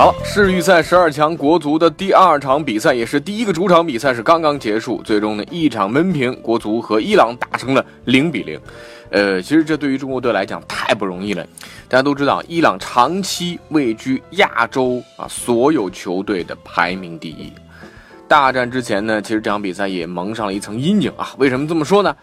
[0.00, 8.58] 好，世预赛十二强，国足的第二场比赛也是第一个主场比赛是刚刚结束，最终呢一场闷平，国足和伊朗打成了零比零。
[9.10, 11.46] 呃，其实这对于中国队来讲太不容易了。
[11.86, 17.52] 大家都知道，伊朗长期位居亚洲啊所有球队的排名第一。
[18.26, 21.34] 大战之前呢，其实这场比赛也蒙上了一层阴影啊。
[21.36, 22.16] 为什么这么说呢？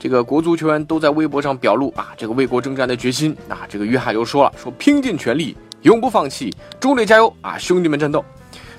[0.00, 3.60] 这个国足球员都在微博上表露啊这个为国征战的决心啊。
[3.68, 5.56] 这个约翰又说了，说拼尽全力。
[5.82, 7.56] 永不放弃，中队加油啊！
[7.56, 8.22] 兄弟们战斗。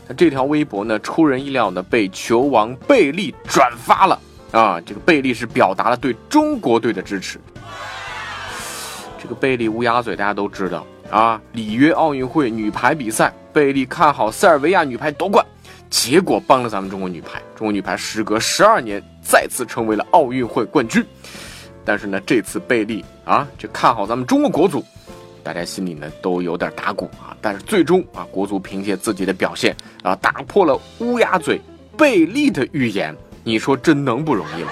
[0.08, 4.20] 那这条微博呢，出人意料的被球王贝利转发了
[4.52, 4.80] 啊！
[4.86, 7.40] 这个贝利是表达了对中国队的支持。
[9.18, 11.42] 这个贝利乌鸦嘴，大家都知道啊。
[11.54, 15.44] 里约奥运会女排比赛，贝利看好塞尔维亚女排夺冠，
[15.90, 17.42] 结果帮了咱们中国女排。
[17.56, 21.04] 中国女排时隔十二年再次成为了奥运会冠军。
[21.84, 24.86] 但是呢，这次贝利啊，就看好咱们中国国足。
[25.44, 31.60] 大家心里呢都有点打鼓啊，但是最终啊，国足凭借自己的表现啊，打破了乌鸦嘴
[31.98, 33.16] 贝利的预言。
[33.44, 34.72] 你说这能不容易吗？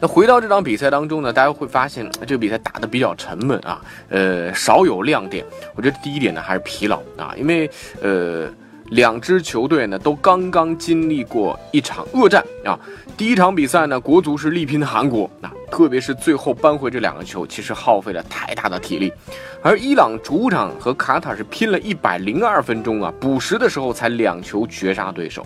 [0.00, 5.44] 那回到这场比赛当中呢，大家会发现这个比赛打的比较沉闷啊，呃，少有亮点。
[5.74, 7.70] 我觉得第一点呢还是疲劳啊，因为
[8.02, 8.48] 呃。
[8.90, 12.78] 两支球队呢，都刚刚经历过一场恶战啊。
[13.16, 19.12] 第一场比赛呢，国足是力拼韩国，那特别是最后扳回这两个球，其实耗费了太大的体力。
[19.60, 25.44] 而伊朗主场和卡塔是拼了一百零二分钟啊，补时的时候才两球绝杀对手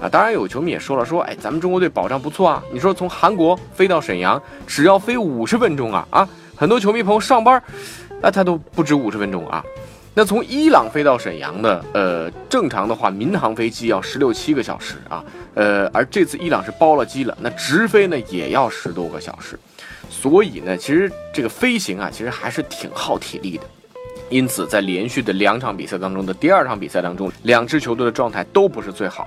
[0.00, 0.08] 啊。
[0.08, 2.62] 当然有球迷也说了，说哎，咱们中国队保障不错啊。
[2.72, 7.62] 你说从韩国飞到沈阳只要飞五十分钟啊啊，很多球迷朋友上班，
[8.22, 9.62] 那他都不止五十分钟啊。
[10.20, 19.58] 那从伊朗飞到沈阳的，呃，正常的话，民航飞机要十六七个小时啊，呃，而这次伊朗是包了机了，那直飞呢也要十多个小时，
[20.10, 23.64] 所以呢，其实这个飞行啊，其实还是挺耗体力的。
[24.28, 29.26] 因此，在连续的两场比赛当中的第二场比赛当中，两支球队的状态都不是最好。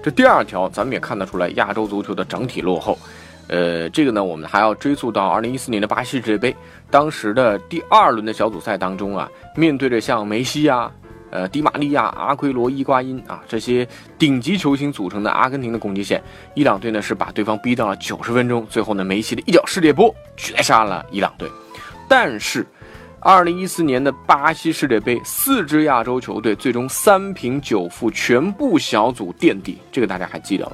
[0.00, 2.96] 这第二条，咱们也看得出来，亚洲足球的整体落后。
[3.48, 6.54] 呃，这个呢，我们还要追溯到二零一四年的巴西世界杯，
[6.90, 10.90] 当时的第二轮的小组赛当中啊，面对着像梅西啊、
[11.30, 13.86] 呃迪玛利亚、阿奎罗、伊瓜因啊这些
[14.18, 16.22] 顶级球星组成的阿根廷的攻击线，
[16.54, 21.48] 伊朗队呢是把对方逼到了九十分钟，最后呢梅西的一脚世界波绝杀了伊朗队。
[22.08, 22.66] 但是，
[23.20, 30.72] 二零一四年的巴西世界杯，四支亚洲球队最终三平九负，全部小组垫底，这个大家还记得吗？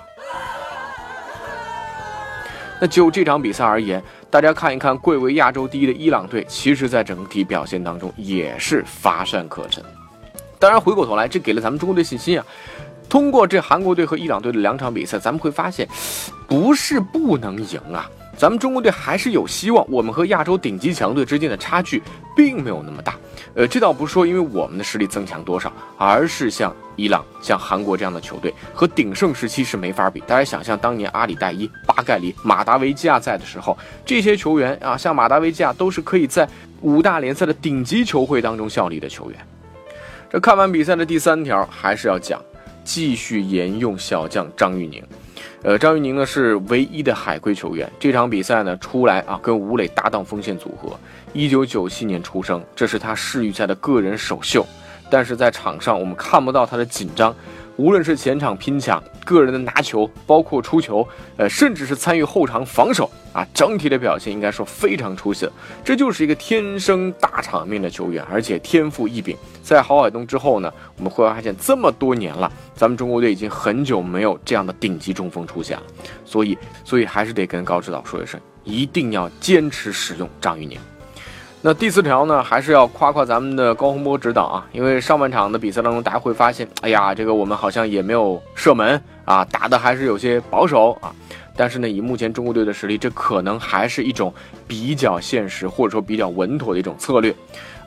[2.80, 9.84] 那就这场比赛而言，大家看一看贵为亚洲第一的伊朗队，其实在整体表现当中也是乏善可陈。
[10.58, 12.46] 当然，回过头来，这给了咱们中国队信心啊。
[13.08, 15.86] 通过这韩国队和伊朗队的两场比赛，咱们会发现，
[16.46, 18.08] 不是不能赢啊。
[18.40, 19.84] 咱们中国队还是有希望。
[19.90, 22.02] 我们和亚洲顶级强队之间的差距
[22.34, 23.14] 并没有那么大。
[23.54, 30.20] 呃，这倒不是说因为我们的实力增强多少，而是像伊朗、像韩国这样的球队和鼎盛时期是没法比。
[30.20, 36.48] 大家想象当年阿里代伊、巴盖里、马达维基亚在的时候，这些球员啊，像马达维基亚都是可以在
[36.80, 39.38] 五大联赛的顶级球会当中效力的球员。
[40.30, 42.40] 这看完比赛的第三条，还是要讲，
[42.84, 45.04] 继续沿用小将张玉宁。
[45.62, 47.90] 呃，张玉宁呢是唯一的海归球员。
[47.98, 50.98] 这场比赛呢出来啊，跟吴磊搭档锋线组合。
[51.34, 54.66] 一九九七年出生，这是他世预赛的个人首秀。
[55.10, 57.34] 但是在场上，我们看不到他的紧张。
[57.76, 65.50] 无论是前场拼抢、个人的拿球，包括出球，呃，甚至是参与后场防守啊，整体的表现应该说非常出色。
[65.84, 69.36] 这就是一个天生大场面的球员，而且天赋异禀。
[69.62, 75.82] 在郝海东之后呢，我们会发现这么多年了，咱们中国队已经很久没有这样的顶级中锋出现了。
[76.24, 80.76] 所以，所以还是得跟高指导说一声，一定要坚持使用张玉宁。
[81.62, 91.14] 那第四条呢，还是要夸夸咱们的高洪波指导啊，因为上半场的比赛当中，大家会发现，哎呀，这个我们好像也没有射门啊，打的还是有些保守啊。
[91.60, 94.32] 但是呢，以目前中国队的实力，这可能还是一种
[94.66, 97.34] 比较现实或者说比较稳妥的一种策略。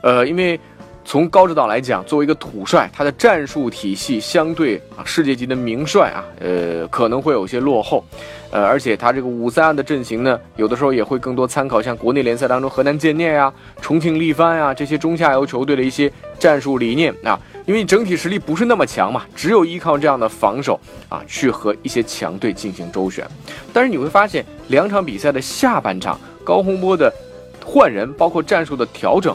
[0.00, 0.60] 呃，因为
[1.04, 8.04] 从高指导来讲，作为一个土帅，他的战术体系相对啊世界级的名帅啊，呃可能会有些落后，
[8.52, 20.78] 呃，而且他这个五三二的阵型呢，有的时候也会更多参考像国内联赛当中河南建业呀、重庆力帆呀这些中下游球队的一些战术理念啊，因为整体实力不是那么强嘛，只有依靠这样的防守
[21.08, 23.26] 啊，去和一些强队进行周旋。
[23.72, 27.12] 但是你会发现，两场比赛的下半场，高洪波的
[27.64, 29.34] 换人，包括战术的调整。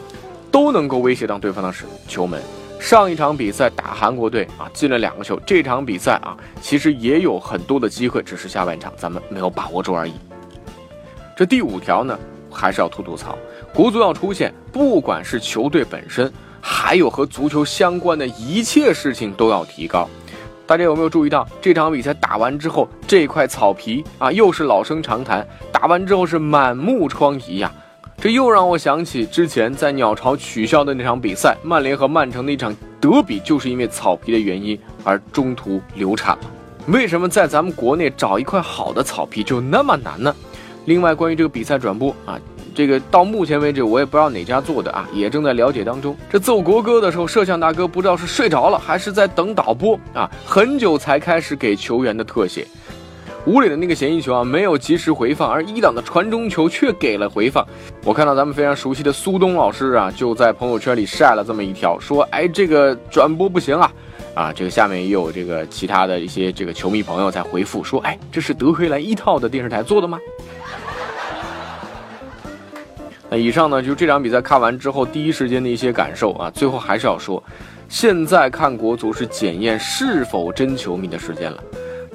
[0.52, 2.42] 都能够威胁到对方的是球门。
[2.80, 5.38] 上一场比赛打韩国队啊，进了两个球。
[5.46, 10.14] 这场比赛啊，其实也有很多的机会，只是下半场咱们没有把握住而已。
[11.36, 12.18] 这第五条呢，
[12.50, 13.38] 还是要吐吐槽，
[13.72, 20.08] 国足要出现，不管是球队本身，还有和足球相关的一切事情都要提高。
[20.66, 27.72] 大家有没有注意到这场比赛打完之后，这块草皮啊，又是老生常谈，打完之后是满目疮痍呀。
[28.22, 36.42] 这又让我想起之前在鸟巢取消的那场比赛，曼联和曼城的一场德比，就是因为草皮的原因而中途流产了。
[36.86, 40.34] 为什么在咱们国内找一块好的草皮就那么难呢？
[40.84, 42.38] 另外，关于这个比赛转播啊，
[42.80, 46.16] 这个到目前为止我也不知道哪家做的啊，也正在了解当中。
[46.30, 52.66] 这奏国歌的时候，摄像大哥不知道是睡着了还是在等导播啊，很久才开始给球员的特写。
[53.44, 57.62] 吴磊的那个嫌疑球啊，没有及时回放，而伊朗的传中球却给了回放。
[58.02, 63.92] 我看到咱们非常熟悉的苏东老师啊，就在朋友圈里晒了这么一条，说：“哎，这个转播不行啊！”
[64.34, 70.18] 啊，这个下面也有这个其他的一些这个球迷朋友在回复说：“哎，这是德黑兰一套的电视台做的吗？”
[73.30, 76.50] 那以上呢，就是这场比赛看完之后第一时间的一些感受啊。
[76.50, 77.40] 最后还是要说，
[77.88, 81.62] 现在看国足是检验是否真球迷的时间了。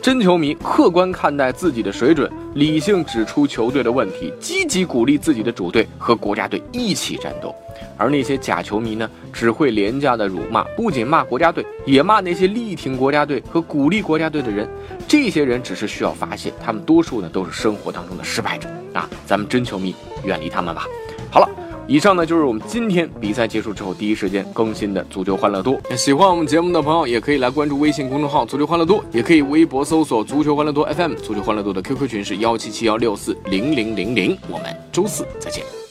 [0.01, 7.55] 真球迷客观看待自己的水准，理性指出球队的问题，积极鼓励自己的主队和国家队一起战斗。
[7.97, 14.69] 而那些假球迷呢，只会廉价的辱骂，不仅骂国家队，也骂那些力挺国家队和鼓励国家队的人。
[15.07, 19.09] 这些人只是需要发泄，他们多数呢都是生活当中的失败者啊！
[19.25, 19.95] 咱们真球迷
[20.25, 20.87] 远离他们吧。
[21.31, 21.49] 好了。
[21.87, 25.79] 以上呢就是我们今天比赛结束之后第一时间更新的足球欢乐多。
[25.95, 31.13] 喜欢我们节目的朋友也可以来关注微信公众号足球欢乐多，也可以微博搜索足球欢乐多 FM。
[31.13, 34.35] 足球欢乐多的 QQ 群是幺七七幺六四零零零零。
[34.49, 35.84] 我们周四再见。